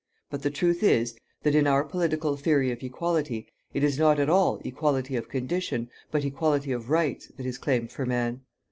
[0.31, 4.31] But the truth is, that, in our political theory of equality, it is not at
[4.31, 8.41] all equality of condition, but equality of rights, that is claimed for man.